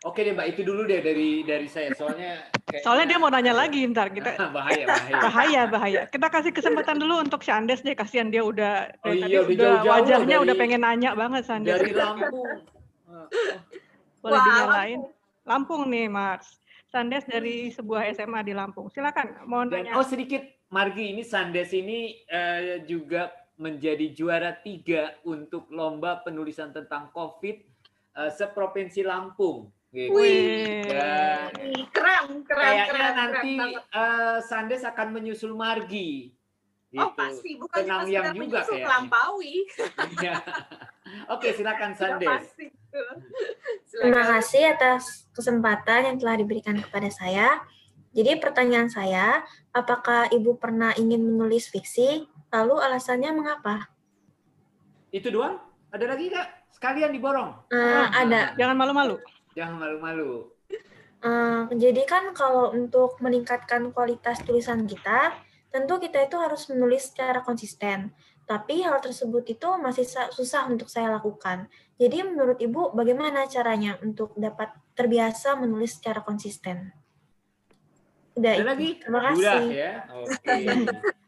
Oke 0.00 0.24
deh 0.24 0.32
Mbak, 0.32 0.46
itu 0.48 0.60
dulu 0.62 0.82
deh 0.82 0.98
dari 0.98 1.44
dari 1.44 1.68
saya. 1.68 1.92
Soalnya 1.92 2.48
kayaknya- 2.62 2.80
Soalnya 2.80 3.06
dia 3.06 3.18
mau 3.18 3.28
nanya 3.28 3.52
lagi 3.52 3.84
ntar 3.84 4.08
kita 4.08 4.32
bahaya, 4.56 4.84
bahaya. 4.88 5.14
bahaya 5.20 5.60
bahaya. 5.66 6.00
Kita 6.06 6.26
kasih 6.26 6.52
kesempatan 6.52 6.96
dulu 6.96 7.20
untuk 7.20 7.40
si 7.40 7.50
Andes 7.50 7.80
deh, 7.80 7.92
kasihan 7.92 8.26
dia 8.26 8.40
udah 8.40 8.96
Oh 8.98 9.06
dari 9.06 9.20
iya, 9.20 9.44
tadi 9.44 9.52
udah 9.52 9.68
jauh-jauh 9.76 9.92
wajahnya 9.92 10.26
dari- 10.30 10.42
udah 10.42 10.54
pengen 10.56 10.80
nanya 10.80 11.10
banget 11.12 11.42
Sandes. 11.44 11.72
Dari 11.74 11.92
Lampung. 11.92 12.48
Boleh 14.20 14.32
Wah, 14.32 14.44
dinyalain. 14.46 15.00
Lampung 15.42 15.82
nih, 15.86 16.06
Mars. 16.06 16.48
Sandes 16.86 17.24
dari 17.24 17.68
sebuah 17.68 18.08
SMA 18.10 18.40
di 18.40 18.52
Lampung. 18.52 18.88
Silakan 18.88 19.44
mau 19.44 19.62
Dan 19.62 19.84
nanya. 19.84 19.92
oh 19.94 20.02
sedikit, 20.02 20.40
Margi 20.68 21.12
ini 21.12 21.22
Sandes 21.22 21.70
ini 21.70 21.98
eh, 22.24 22.80
juga 22.82 23.28
menjadi 23.56 24.08
juara 24.10 24.56
tiga 24.56 25.12
untuk 25.22 25.68
lomba 25.68 26.18
penulisan 26.18 26.70
tentang 26.70 27.08
COVID 27.10 27.56
eh, 28.16 28.30
seprovinsi 28.30 29.00
Lampung. 29.02 29.68
Gitu. 29.90 30.14
Wih. 30.14 30.86
Dan 30.86 31.50
Ih, 31.66 31.86
keren, 31.90 32.46
keren, 32.46 32.62
kayaknya 32.62 32.86
keren, 32.86 33.12
nanti 33.18 33.52
keren 33.58 33.70
eh, 33.90 34.38
Sandes 34.46 34.82
akan 34.86 35.08
menyusul 35.10 35.52
Margi. 35.58 36.30
Oh 36.90 37.10
Gitu. 37.10 37.18
pasti, 37.18 37.50
bukan 37.54 37.78
Tenang 37.86 38.02
cuma 38.02 38.10
yang 38.10 38.24
sekedar 38.26 38.34
juga 38.34 38.38
menyusul, 38.42 38.70
kayaknya. 38.70 38.86
melampaui. 38.86 39.54
Iya. 40.18 40.34
Oke, 41.34 41.48
silakan 41.54 41.90
Sandes. 41.94 42.44
Terima 43.90 44.22
kasih 44.26 44.62
atas 44.74 45.02
kesempatan 45.34 46.00
yang 46.06 46.16
telah 46.18 46.34
diberikan 46.38 46.78
kepada 46.78 47.10
saya. 47.10 47.62
Jadi 48.10 48.42
pertanyaan 48.42 48.90
saya, 48.90 49.46
apakah 49.70 50.26
Ibu 50.34 50.58
pernah 50.58 50.90
ingin 50.98 51.22
menulis 51.22 51.70
fiksi? 51.70 52.26
Lalu 52.50 52.82
alasannya 52.82 53.30
mengapa? 53.30 53.86
Itu 55.14 55.30
doang? 55.30 55.62
Ada 55.94 56.10
lagi 56.10 56.26
kak? 56.30 56.74
Sekalian 56.74 57.14
diborong. 57.14 57.54
Eh, 57.70 58.06
ada. 58.10 58.54
Jangan 58.58 58.74
malu-malu. 58.74 59.18
Jangan 59.60 59.76
malu-malu. 59.76 60.48
Eh, 61.20 61.62
jadi 61.76 62.02
kan 62.08 62.32
kalau 62.32 62.72
untuk 62.72 63.20
meningkatkan 63.20 63.92
kualitas 63.92 64.40
tulisan 64.40 64.88
kita, 64.88 65.36
tentu 65.68 66.00
kita 66.00 66.24
itu 66.24 66.40
harus 66.40 66.64
menulis 66.72 67.12
secara 67.12 67.44
konsisten. 67.44 68.16
Tapi 68.48 68.80
hal 68.82 69.04
tersebut 69.04 69.44
itu 69.46 69.68
masih 69.76 70.08
sa- 70.08 70.32
susah 70.32 70.64
untuk 70.72 70.88
saya 70.88 71.12
lakukan. 71.12 71.68
Jadi 72.00 72.24
menurut 72.24 72.56
Ibu 72.56 72.96
bagaimana 72.96 73.44
caranya 73.46 74.00
untuk 74.00 74.32
dapat 74.40 74.72
terbiasa 74.96 75.60
menulis 75.60 76.00
secara 76.00 76.24
konsisten? 76.24 76.88
Udah 78.34 78.56
Ada 78.56 78.64
lagi? 78.64 78.96
Terima 78.96 79.20
Udah 79.20 79.32
kasih. 79.36 79.64
ya. 79.76 79.92
Oke. 80.16 80.56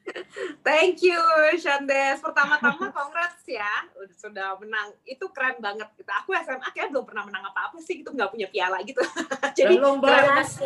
Thank 0.62 1.02
you, 1.02 1.18
Shandes. 1.58 2.22
Pertama-tama 2.22 2.90
congrats 2.96 3.42
ya, 3.46 3.86
udah 3.98 4.16
sudah 4.18 4.48
menang. 4.58 4.94
Itu 5.06 5.30
keren 5.30 5.62
banget. 5.62 5.86
Gitu. 5.98 6.10
Aku 6.22 6.34
SMA 6.34 6.68
kayak 6.74 6.90
belum 6.90 7.06
pernah 7.06 7.26
menang 7.26 7.44
apa-apa 7.50 7.78
sih, 7.82 8.02
gitu 8.02 8.14
nggak 8.14 8.30
punya 8.30 8.48
piala 8.50 8.82
gitu. 8.82 9.02
Jadi 9.58 9.78
Terima 9.78 9.98
banget, 9.98 10.46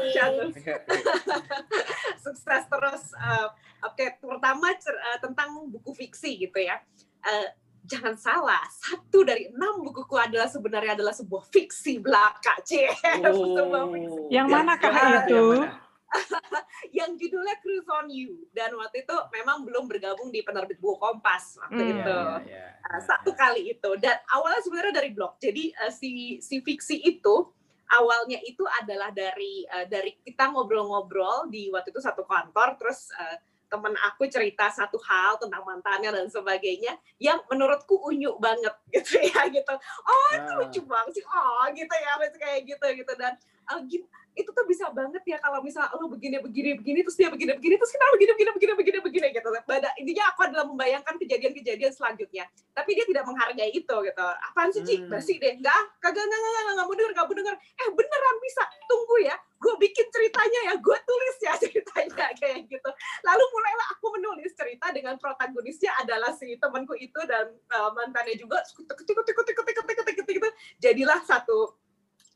sukses 2.25 2.63
terus. 2.69 3.05
Uh, 3.17 3.49
Oke, 3.85 4.19
pertama 4.19 4.73
cer- 4.81 4.99
uh, 4.99 5.19
tentang 5.21 5.69
buku 5.69 5.93
fiksi 5.93 6.49
gitu 6.49 6.59
ya. 6.61 6.81
Uh, 7.21 7.49
jangan 7.87 8.19
salah, 8.19 8.67
satu 8.67 9.23
dari 9.23 9.47
enam 9.47 9.87
bukuku 9.87 10.19
adalah 10.19 10.51
sebenarnya 10.51 10.99
adalah 10.99 11.15
sebuah 11.15 11.47
fiksi 11.55 12.03
belaka, 12.03 12.59
c. 12.67 12.83
Sebuah 12.91 13.87
fiksi. 13.95 14.21
Yang 14.35 14.49
mana 14.51 14.73
kak 14.75 14.91
itu? 14.91 15.39
Yang 15.39 15.47
mana? 15.63 15.86
yang 16.97 17.15
judulnya 17.15 17.59
Cruise 17.59 17.89
on 17.89 18.07
You 18.09 18.47
dan 18.51 18.73
waktu 18.73 19.03
itu 19.03 19.17
memang 19.33 19.67
belum 19.67 19.85
bergabung 19.87 20.31
di 20.31 20.41
penerbit 20.41 20.79
buku 20.79 20.97
Kompas 20.97 21.59
waktu 21.59 21.83
Hmm. 21.83 21.93
itu. 21.99 22.19
Iya, 22.47 22.47
iya. 22.47 22.67
Uh, 22.87 23.03
satu 23.03 23.31
kali 23.33 23.73
itu 23.73 23.91
dan 23.99 24.17
awalnya 24.31 24.63
sebenarnya 24.63 24.95
dari 24.95 25.11
blog 25.11 25.37
jadi 25.37 25.75
uh, 25.83 25.91
si 25.91 26.39
si 26.39 26.63
fiksi 26.63 27.03
itu 27.03 27.51
awalnya 27.89 28.39
itu 28.43 28.63
adalah 28.83 29.11
dari 29.11 29.67
uh, 29.67 29.87
dari 29.87 30.15
kita 30.21 30.51
ngobrol-ngobrol 30.51 31.47
di 31.47 31.71
waktu 31.71 31.91
itu 31.91 31.99
satu 31.99 32.23
kantor 32.23 32.79
terus 32.79 33.11
uh, 33.15 33.37
temen 33.67 33.99
aku 33.99 34.31
cerita 34.31 34.71
satu 34.71 34.95
hal 35.03 35.43
tentang 35.43 35.67
mantannya 35.67 36.15
dan 36.15 36.31
sebagainya 36.31 36.95
yang 37.19 37.43
menurutku 37.51 37.99
unyu 37.99 38.39
banget 38.39 38.71
gitu 38.95 39.19
ya 39.19 39.51
gitu 39.51 39.75
oh 40.07 40.29
itu 40.31 40.51
Ah. 40.55 40.59
lucu 40.63 40.81
banget 40.87 41.13
sih 41.19 41.25
oh 41.27 41.67
gitu 41.75 41.91
ya 41.91 42.13
kayak 42.39 42.61
gitu 42.63 42.87
gitu 43.03 43.13
dan 43.19 43.35
uh, 43.67 43.83
gim- 43.83 44.07
itu 44.37 44.51
tuh 44.53 44.65
bisa 44.69 44.93
banget 44.93 45.25
ya 45.25 45.41
kalau 45.41 45.65
misal 45.65 45.89
lo 45.97 46.13
begini 46.13 46.37
begini 46.45 46.77
begini 46.77 47.01
terus 47.01 47.17
dia 47.17 47.33
begini 47.33 47.57
begini 47.57 47.75
terus 47.81 47.89
kita 47.89 48.05
begini 48.13 48.33
begini 48.37 48.51
begini 48.53 48.73
begini 48.77 48.99
begini 49.01 49.27
gitu. 49.33 49.49
Pada 49.65 49.89
intinya 49.97 50.25
aku 50.29 50.41
adalah 50.45 50.69
membayangkan 50.69 51.17
kejadian-kejadian 51.17 51.93
selanjutnya. 51.97 52.45
Tapi 52.77 52.91
dia 52.93 53.05
tidak 53.09 53.25
menghargai 53.25 53.73
itu 53.73 53.97
gitu. 53.97 54.27
Apaan 54.53 54.69
sih 54.77 54.85
cik, 54.85 55.09
Hmm. 55.09 55.17
Deh. 55.17 55.53
Enggak, 55.57 55.83
kagak 56.05 56.21
enggak 56.21 56.39
enggak 56.39 56.53
enggak 56.53 56.75
enggak 56.77 56.87
mau 56.87 56.95
denger, 56.95 57.13
enggak 57.17 57.27
mau 57.27 57.37
denger. 57.41 57.55
Eh 57.57 57.89
beneran 57.97 58.37
bisa. 58.45 58.63
Tunggu 58.85 59.17
ya. 59.25 59.37
Gue 59.57 59.75
bikin 59.81 60.07
ceritanya 60.13 60.61
ya, 60.69 60.75
gue 60.77 60.99
tulis 61.09 61.37
ya 61.41 61.53
ceritanya 61.57 62.29
kayak 62.37 62.69
gitu. 62.69 62.91
Lalu 63.25 63.45
mulailah 63.49 63.87
aku 63.97 64.07
menulis 64.21 64.53
cerita 64.53 64.93
dengan 64.93 65.17
protagonisnya 65.17 65.97
adalah 66.05 66.37
si 66.37 66.61
temanku 66.61 66.93
itu 67.01 67.17
dan 67.25 67.57
uh, 67.73 67.89
mantannya 67.97 68.37
juga. 68.37 68.61
Tikut 68.69 68.85
tikut 68.93 69.25
tikut 69.25 69.45
tikut 69.49 69.65
tikut 69.65 70.05
tikut 70.05 70.27
tikut 70.29 70.53
jadilah 70.77 71.25
satu 71.25 71.86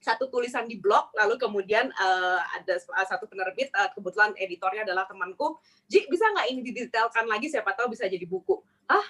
satu 0.01 0.33
tulisan 0.33 0.65
di 0.65 0.81
blog 0.81 1.13
lalu 1.13 1.37
kemudian 1.37 1.93
uh, 1.93 2.41
ada 2.57 2.81
uh, 2.81 3.07
satu 3.07 3.29
penerbit 3.29 3.69
uh, 3.77 3.93
kebetulan 3.93 4.33
editornya 4.41 4.89
adalah 4.89 5.05
temanku. 5.05 5.61
Ji 5.87 6.09
bisa 6.09 6.25
nggak 6.33 6.47
ini 6.49 6.61
didetailkan 6.65 7.29
lagi? 7.29 7.53
Siapa 7.53 7.77
tahu 7.77 7.93
bisa 7.93 8.09
jadi 8.09 8.25
buku. 8.25 8.57
Ah 8.89 9.05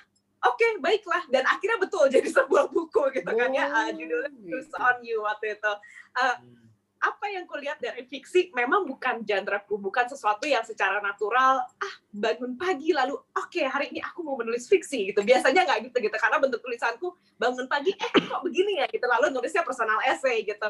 oke 0.51 0.83
baiklah. 0.83 1.23
Dan 1.31 1.47
akhirnya 1.47 1.78
betul 1.78 2.11
jadi 2.15 2.27
sebuah 2.27 2.75
buku 2.75 3.15
gitu 3.15 3.31
kan 3.31 3.51
ya. 3.55 3.71
Uh, 3.71 3.91
judulnya 3.95 4.31
Oh, 4.31 4.43
Cruise 4.51 4.67
gitu. 4.67 4.83
on 4.83 4.97
You 5.06 5.19
waktu 5.23 5.47
itu. 5.55 5.73
Hmm. 6.19 6.69
Apa 7.00 7.33
yang 7.33 7.49
kulihat 7.49 7.81
dari 7.81 8.05
fiksi 8.05 8.53
memang 8.53 8.84
bukan 8.84 9.25
genreku, 9.25 9.81
bukan 9.81 10.05
sesuatu 10.05 10.44
yang 10.44 10.61
secara 10.69 11.00
natural 11.00 11.65
ah 11.65 11.94
bangun 12.12 12.61
pagi 12.61 12.93
lalu 12.93 13.16
oke 13.16 13.62
hari 13.65 13.88
ini 13.88 14.05
aku 14.05 14.21
mau 14.21 14.37
menulis 14.37 14.69
fiksi 14.69 15.09
gitu. 15.09 15.25
Biasanya 15.25 15.65
nggak 15.65 15.89
gitu 15.89 15.97
gitu 15.97 16.16
karena 16.21 16.37
bentuk 16.37 16.60
tulisanku 16.60 17.16
bangun 17.41 17.65
pagi 17.72 17.97
eh 17.97 18.12
kok 18.12 18.44
begini 18.44 18.84
ya? 18.84 18.87
gitu. 18.93 19.09
Lalu 19.09 19.33
nulisnya 19.33 19.65
personal 19.65 19.97
essay 20.05 20.44
gitu. 20.44 20.69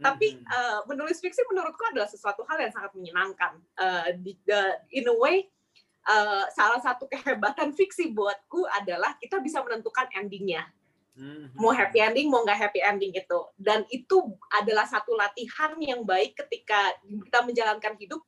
Tapi 0.00 0.40
uh, 0.48 0.84
menulis 0.88 1.20
fiksi 1.20 1.44
menurutku 1.48 1.84
adalah 1.88 2.08
sesuatu 2.08 2.44
hal 2.48 2.60
yang 2.60 2.72
sangat 2.72 2.92
menyenangkan. 2.96 3.60
Uh, 3.76 4.16
di, 4.20 4.36
the- 4.44 4.80
in 4.96 5.08
a 5.08 5.16
way 5.16 5.48
uh, 6.08 6.44
salah 6.52 6.80
satu 6.80 7.08
kehebatan 7.08 7.76
fiksi 7.76 8.12
buatku 8.12 8.64
adalah 8.80 9.16
kita 9.20 9.40
bisa 9.40 9.60
menentukan 9.64 10.08
endingnya. 10.16 10.64
Mau 11.54 11.72
happy 11.74 11.98
ending 12.00 12.26
mau 12.32 12.42
nggak 12.42 12.58
happy 12.68 12.80
ending 12.80 13.12
itu. 13.12 13.40
Dan 13.56 13.84
itu 13.92 14.16
adalah 14.56 14.88
satu 14.88 15.14
latihan 15.14 15.76
yang 15.80 16.02
baik 16.02 16.36
ketika 16.38 16.96
kita 17.04 17.38
menjalankan 17.44 17.94
hidup 18.00 18.22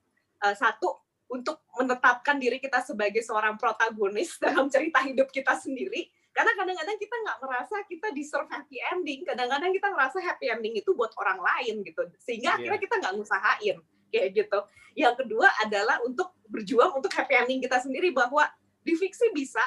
uh, 0.45 0.55
satu 0.55 1.01
untuk 1.33 1.65
menetapkan 1.81 2.37
diri 2.37 2.61
kita 2.61 2.85
sebagai 2.85 3.25
seorang 3.25 3.57
protagonis 3.57 4.37
dalam 4.43 4.69
cerita 4.69 5.01
hidup 5.01 5.33
kita 5.33 5.57
sendiri. 5.57 6.13
Karena 6.33 6.53
kadang-kadang 6.57 6.97
kita 6.97 7.13
nggak 7.13 7.39
merasa 7.45 7.77
kita 7.85 8.09
deserve 8.13 8.49
happy 8.49 8.81
ending. 8.93 9.21
Kadang-kadang 9.25 9.73
kita 9.73 9.89
merasa 9.93 10.19
happy 10.21 10.49
ending 10.49 10.81
itu 10.81 10.97
buat 10.97 11.13
orang 11.21 11.41
lain 11.41 11.85
gitu. 11.85 12.09
Sehingga 12.21 12.57
Iya. 12.57 12.59
akhirnya 12.61 12.81
kita 12.81 12.95
nggak 13.01 13.15
ngusahain 13.21 13.77
kayak 14.13 14.29
gitu. 14.37 14.59
Yang 14.97 15.15
kedua 15.25 15.49
adalah 15.61 16.01
untuk 16.05 16.33
berjuang 16.49 16.97
untuk 16.97 17.13
happy 17.13 17.33
ending 17.37 17.61
kita 17.65 17.81
sendiri 17.81 18.13
bahwa 18.13 18.45
di 18.85 18.93
fiksi 18.97 19.33
bisa 19.33 19.61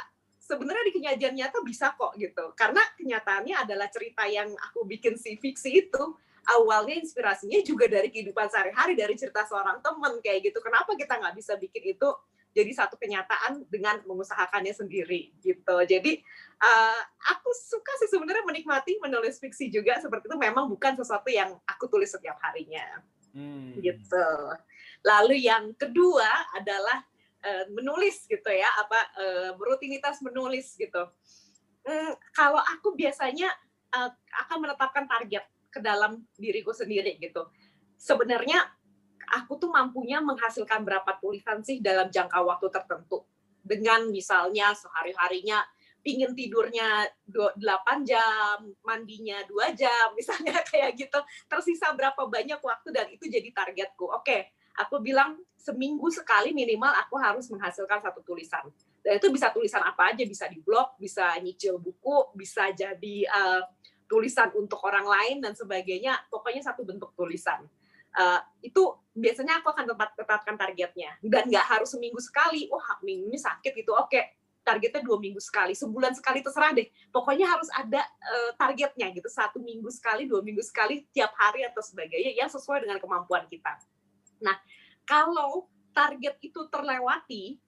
sebenarnya 0.46 0.84
di 0.86 0.94
kenyataan 0.94 1.34
nyata 1.34 1.58
bisa 1.66 1.98
kok 1.98 2.14
gitu. 2.22 2.54
Karena 2.54 2.86
kenyataannya 2.94 3.56
adalah 3.66 3.90
cerita 3.90 4.30
yang 4.30 4.54
aku 4.54 4.86
bikin 4.86 5.18
si 5.18 5.42
fiksi 5.42 5.90
itu 5.90 6.04
awalnya 6.46 7.02
inspirasinya 7.02 7.58
juga 7.66 7.90
dari 7.90 8.14
kehidupan 8.14 8.46
sehari-hari 8.54 8.94
dari 8.94 9.18
cerita 9.18 9.42
seorang 9.50 9.82
temen 9.82 10.22
kayak 10.22 10.54
gitu. 10.54 10.62
Kenapa 10.62 10.94
kita 10.94 11.18
nggak 11.18 11.34
bisa 11.34 11.58
bikin 11.58 11.98
itu 11.98 12.10
jadi 12.56 12.72
satu 12.72 12.96
kenyataan 12.96 13.68
dengan 13.68 14.00
mengusahakannya 14.08 14.72
sendiri 14.72 15.34
gitu. 15.44 15.76
Jadi 15.84 16.24
uh, 16.64 17.02
aku 17.36 17.52
suka 17.52 17.92
sih 18.00 18.08
sebenarnya 18.08 18.48
menikmati 18.48 19.02
menulis 19.02 19.42
fiksi 19.42 19.68
juga. 19.74 20.00
Seperti 20.00 20.32
itu 20.32 20.38
memang 20.40 20.70
bukan 20.72 20.96
sesuatu 20.96 21.28
yang 21.28 21.58
aku 21.68 21.90
tulis 21.92 22.14
setiap 22.14 22.40
harinya. 22.46 23.02
Hmm. 23.36 23.76
gitu. 23.84 24.32
Lalu 25.04 25.44
yang 25.44 25.76
kedua 25.76 26.56
adalah 26.56 27.04
eh, 27.46 27.66
menulis 27.70 28.26
gitu 28.26 28.50
ya, 28.50 28.68
apa 28.82 29.00
eh, 29.22 29.50
rutinitas 29.54 30.20
menulis 30.26 30.74
gitu. 30.74 31.06
Hmm, 31.86 32.18
kalau 32.34 32.60
aku 32.60 32.98
biasanya 32.98 33.54
eh, 33.94 34.12
akan 34.46 34.58
menetapkan 34.66 35.06
target 35.06 35.46
ke 35.70 35.80
dalam 35.80 36.26
diriku 36.36 36.74
sendiri 36.74 37.22
gitu. 37.22 37.46
Sebenarnya 37.96 38.66
aku 39.32 39.58
tuh 39.58 39.70
mampunya 39.70 40.22
menghasilkan 40.22 40.82
berapa 40.86 41.18
tulisan 41.22 41.62
sih 41.62 41.82
dalam 41.82 42.10
jangka 42.10 42.42
waktu 42.42 42.68
tertentu. 42.74 43.26
Dengan 43.66 44.10
misalnya 44.14 44.78
sehari-harinya 44.78 45.62
pingin 46.06 46.38
tidurnya 46.38 47.10
8 47.26 47.58
jam, 48.06 48.62
mandinya 48.86 49.42
2 49.50 49.74
jam, 49.74 50.14
misalnya 50.14 50.62
kayak 50.70 50.94
gitu 51.02 51.18
tersisa 51.50 51.90
berapa 51.98 52.30
banyak 52.30 52.62
waktu 52.62 52.94
dan 52.94 53.10
itu 53.10 53.26
jadi 53.26 53.50
targetku. 53.50 54.06
Oke, 54.14 54.54
aku 54.76 55.00
bilang 55.00 55.40
seminggu 55.56 56.14
sekali 56.14 56.54
minimal 56.54 56.94
aku 56.94 57.18
harus 57.18 57.50
menghasilkan 57.50 57.98
satu 58.04 58.22
tulisan. 58.22 58.62
Dan 59.02 59.18
itu 59.18 59.34
bisa 59.34 59.50
tulisan 59.50 59.82
apa 59.82 60.14
aja, 60.14 60.22
bisa 60.26 60.46
di 60.46 60.62
blog, 60.62 60.98
bisa 61.02 61.38
nyicil 61.42 61.82
buku, 61.82 62.34
bisa 62.38 62.70
jadi 62.74 63.18
uh, 63.30 63.62
tulisan 64.06 64.54
untuk 64.54 64.82
orang 64.86 65.06
lain 65.06 65.42
dan 65.42 65.58
sebagainya. 65.58 66.22
Pokoknya 66.30 66.62
satu 66.62 66.86
bentuk 66.86 67.14
tulisan. 67.18 67.66
Uh, 68.16 68.40
itu 68.64 68.96
biasanya 69.12 69.60
aku 69.60 69.74
akan 69.74 69.86
tetap 69.90 70.10
tetapkan 70.14 70.56
targetnya. 70.58 71.18
Dan 71.22 71.50
nggak 71.50 71.66
harus 71.66 71.90
seminggu 71.94 72.22
sekali. 72.22 72.70
Wah 72.70 73.02
minggu 73.02 73.34
ini 73.34 73.40
sakit 73.42 73.74
gitu. 73.74 73.94
Oke 73.98 74.38
targetnya 74.66 75.06
dua 75.06 75.22
minggu 75.22 75.38
sekali. 75.38 75.78
Sebulan 75.78 76.18
sekali 76.18 76.42
terserah 76.42 76.74
deh. 76.74 76.90
Pokoknya 77.14 77.46
harus 77.46 77.70
ada 77.70 78.02
uh, 78.02 78.52
targetnya 78.58 79.14
gitu. 79.14 79.30
Satu 79.30 79.62
minggu 79.62 79.90
sekali 79.94 80.26
dua 80.26 80.42
minggu 80.42 80.66
sekali 80.66 81.06
tiap 81.14 81.34
hari 81.38 81.62
atau 81.62 81.86
sebagainya 81.86 82.34
yang 82.34 82.50
sesuai 82.50 82.86
dengan 82.86 82.98
kemampuan 82.98 83.46
kita 83.46 83.78
nah 84.40 84.58
kalau 85.08 85.70
target 85.96 86.36
itu 86.42 86.68
terlewati 86.68 87.60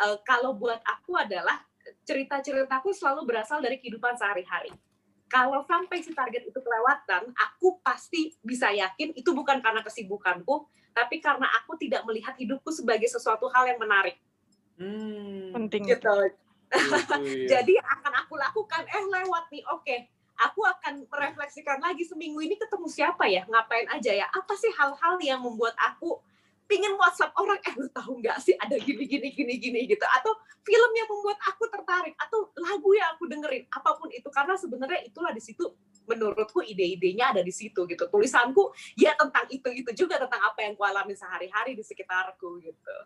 uh, 0.00 0.18
kalau 0.24 0.56
buat 0.56 0.80
aku 0.84 1.16
adalah 1.16 1.64
cerita-ceritaku 2.04 2.92
selalu 2.92 3.24
berasal 3.24 3.58
dari 3.64 3.80
kehidupan 3.80 4.14
sehari-hari 4.16 4.70
kalau 5.30 5.62
sampai 5.62 6.02
si 6.02 6.10
target 6.10 6.42
itu 6.42 6.58
kelewatan, 6.58 7.30
aku 7.38 7.78
pasti 7.86 8.34
bisa 8.42 8.74
yakin 8.74 9.14
itu 9.14 9.30
bukan 9.30 9.62
karena 9.62 9.78
kesibukanku, 9.78 10.66
tapi 10.90 11.22
karena 11.22 11.46
aku 11.62 11.78
tidak 11.78 12.02
melihat 12.02 12.34
hidupku 12.34 12.74
sebagai 12.74 13.06
sesuatu 13.06 13.46
hal 13.54 13.70
yang 13.70 13.78
menarik. 13.78 14.18
Hmm. 14.74 15.54
Penting. 15.54 15.86
Gitu. 15.86 16.02
Iya. 16.02 17.46
Jadi 17.62 17.78
akan 17.78 18.12
aku 18.26 18.34
lakukan, 18.34 18.82
eh 18.90 19.04
lewat 19.06 19.44
nih, 19.54 19.62
oke. 19.70 19.86
Okay. 19.86 19.98
Aku 20.48 20.64
akan 20.64 21.04
merefleksikan 21.04 21.84
lagi 21.84 22.08
seminggu 22.08 22.40
ini 22.40 22.56
ketemu 22.56 22.86
siapa 22.88 23.28
ya, 23.28 23.44
ngapain 23.44 23.84
aja 23.92 24.12
ya, 24.12 24.26
apa 24.32 24.56
sih 24.56 24.72
hal-hal 24.72 25.20
yang 25.20 25.44
membuat 25.44 25.76
aku 25.76 26.16
pingin 26.64 26.94
WhatsApp 26.96 27.34
orang, 27.34 27.58
eh 27.66 27.74
lu 27.76 27.90
tahu 27.90 28.22
nggak 28.22 28.38
sih 28.38 28.54
ada 28.54 28.78
gini 28.78 29.04
gini 29.04 29.28
gini 29.34 29.54
gini 29.58 29.80
gitu, 29.90 30.06
atau 30.06 30.32
film 30.62 30.90
yang 30.94 31.08
membuat 31.10 31.36
aku 31.44 31.66
tertarik, 31.66 32.14
atau 32.14 32.46
lagu 32.56 32.90
yang 32.94 33.10
aku 33.18 33.26
dengerin, 33.26 33.66
apa 33.74 33.90
pun 33.98 34.08
itu 34.14 34.28
karena 34.30 34.54
sebenarnya 34.54 35.02
itulah 35.02 35.34
di 35.34 35.42
situ 35.42 35.66
menurutku 36.08 36.62
ide-idenya 36.62 37.30
ada 37.36 37.42
di 37.42 37.54
situ 37.54 37.86
gitu. 37.86 38.04
Tulisanku 38.10 38.74
ya 38.98 39.14
tentang 39.14 39.46
itu 39.50 39.68
itu 39.70 39.90
juga 39.94 40.18
tentang 40.18 40.42
apa 40.42 40.58
yang 40.66 40.74
ku 40.74 40.82
alami 40.82 41.14
sehari-hari 41.14 41.78
di 41.78 41.86
sekitarku 41.86 42.58
gitu. 42.62 42.96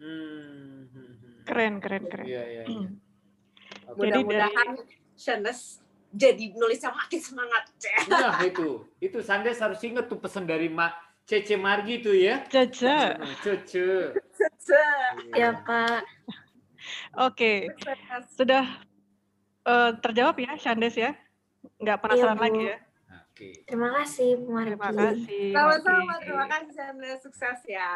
Hmm. 0.00 0.88
Keren 1.44 1.80
keren 1.80 2.04
keren. 2.08 2.26
Iya 2.26 2.42
iya. 2.48 2.62
iya. 2.64 2.88
Mudah-mudahan 3.92 4.76
Shanes 5.16 5.84
jadi 6.16 6.56
nulisnya 6.56 6.88
makin 6.96 7.20
semangat. 7.20 7.68
Nah 8.08 8.40
itu, 8.40 8.88
itu 9.04 9.20
Sandes 9.20 9.60
harus 9.60 9.78
ingat 9.84 10.08
tuh 10.08 10.16
pesan 10.16 10.48
dari 10.48 10.72
Mak 10.72 10.96
Cece 11.28 11.60
Margi 11.60 12.00
tuh 12.00 12.16
ya. 12.16 12.40
Cece. 12.48 13.20
Cece. 13.44 14.16
Cece. 14.32 14.84
Ya 15.36 15.52
Pak. 15.60 16.00
Oke. 17.20 17.68
Sudah 18.32 18.64
uh, 19.68 19.92
terjawab 20.00 20.40
ya 20.40 20.56
Shandes 20.56 20.96
ya? 20.96 21.12
Nggak 21.82 21.98
penasaran 22.00 22.38
ya, 22.38 22.42
lagi 22.46 22.62
ya? 22.64 22.78
Oke. 23.26 23.48
Terima 23.68 23.88
kasih 24.00 24.28
Bu 24.40 24.48
Margi. 24.56 24.72
Terima 24.72 24.90
kasih. 24.96 25.46
Sama-sama. 25.52 26.12
Terima 26.24 26.46
kasih 26.48 26.70
Shandes. 26.72 27.18
Sukses 27.20 27.60
ya. 27.68 27.92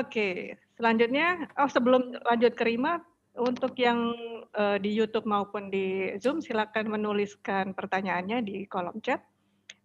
Oke. 0.00 0.56
Selanjutnya, 0.74 1.46
oh 1.54 1.70
sebelum 1.70 2.18
lanjut 2.22 2.54
ke 2.58 2.64
Rima, 2.66 2.98
untuk 3.38 3.74
yang 3.78 4.14
uh, 4.54 4.78
di 4.78 4.94
YouTube 4.94 5.26
maupun 5.26 5.68
di 5.68 6.14
Zoom, 6.22 6.40
silakan 6.40 6.88
menuliskan 6.90 7.74
pertanyaannya 7.74 8.40
di 8.42 8.64
kolom 8.70 8.98
chat. 9.02 9.20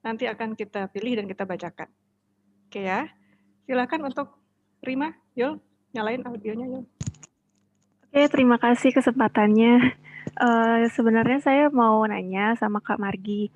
Nanti 0.05 0.29
akan 0.29 0.55
kita 0.55 0.87
pilih 0.93 1.19
dan 1.19 1.25
kita 1.27 1.43
bacakan. 1.43 1.89
Oke 2.69 2.85
ya. 2.85 3.09
Silakan 3.65 4.09
untuk 4.09 4.39
Rima, 4.79 5.11
Yul, 5.35 5.59
nyalain 5.91 6.23
audionya 6.23 6.65
Yul. 6.65 6.85
Oke, 8.09 8.25
terima 8.31 8.57
kasih 8.57 8.89
kesempatannya. 8.89 9.93
Uh, 10.39 10.89
sebenarnya 10.93 11.39
saya 11.43 11.65
mau 11.69 12.01
nanya 12.07 12.57
sama 12.57 12.81
Kak 12.81 12.97
Margi. 12.97 13.53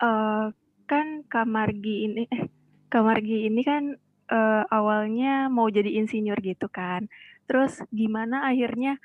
Uh, 0.00 0.48
kan 0.88 1.26
Kak 1.28 1.44
Margi 1.44 2.08
ini, 2.08 2.24
eh, 2.32 2.48
Kak 2.88 3.04
Margi 3.04 3.44
ini 3.44 3.60
kan 3.60 3.92
uh, 4.30 4.64
awalnya 4.72 5.52
mau 5.52 5.68
jadi 5.68 6.00
insinyur 6.00 6.40
gitu 6.40 6.70
kan. 6.72 7.10
Terus 7.44 7.82
gimana 7.92 8.48
akhirnya 8.48 8.96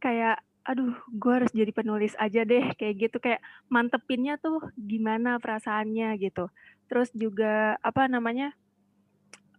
kayak 0.00 0.40
aduh 0.62 0.94
gue 1.10 1.32
harus 1.32 1.50
jadi 1.50 1.74
penulis 1.74 2.14
aja 2.22 2.46
deh 2.46 2.70
kayak 2.78 2.94
gitu 3.10 3.16
kayak 3.18 3.42
mantepinnya 3.66 4.38
tuh 4.38 4.62
gimana 4.78 5.42
perasaannya 5.42 6.14
gitu 6.22 6.46
terus 6.86 7.10
juga 7.10 7.74
apa 7.82 8.06
namanya 8.06 8.54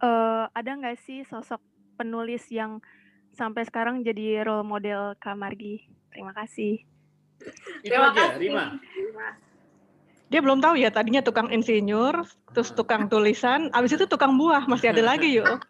uh, 0.03 0.47
ada 0.51 0.71
nggak 0.75 0.99
sih 1.03 1.23
sosok 1.27 1.59
penulis 1.95 2.43
yang 2.51 2.83
sampai 3.33 3.65
sekarang 3.65 4.05
jadi 4.05 4.45
role 4.45 4.65
model 4.65 5.17
Kak 5.17 5.33
Margi? 5.39 5.87
Terima 6.13 6.35
kasih. 6.35 6.85
Itu 7.81 7.89
Terima 7.89 8.13
aja, 8.13 8.37
kasih. 8.37 8.39
Rima. 8.39 8.65
Dia 10.29 10.39
belum 10.41 10.59
tahu 10.65 10.81
ya, 10.81 10.89
tadinya 10.89 11.21
tukang 11.21 11.53
insinyur, 11.53 12.25
terus 12.57 12.73
tukang 12.73 13.05
tulisan, 13.05 13.69
abis 13.69 13.93
itu 13.93 14.09
tukang 14.09 14.33
buah, 14.33 14.65
masih 14.65 14.89
ada 14.89 15.03
lagi 15.05 15.37
yuk. 15.37 15.45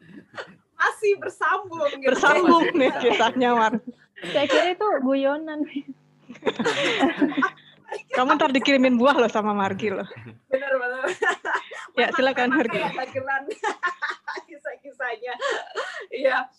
Masih 0.83 1.15
bersambung. 1.15 1.87
Gitu. 1.95 2.11
Bersambung 2.11 2.67
nih 2.75 2.91
kisahnya, 2.99 3.55
War. 3.55 3.79
Saya 4.31 4.45
kira 4.47 4.67
itu 4.71 4.87
guyonan. 5.03 5.59
Kamu 8.13 8.37
ntar 8.37 8.49
dikirimin 8.53 8.97
buah 8.97 9.17
loh 9.17 9.29
sama 9.29 9.53
Margi 9.53 9.93
loh. 9.93 10.07
Benar 10.49 10.73
benar. 10.79 11.03
Ya 11.93 12.07
silakan 12.13 12.49
Margi. 12.53 12.79
Kisah-kisahnya. 14.49 15.33
Iya. 16.09 16.37
Uh, 16.41 16.52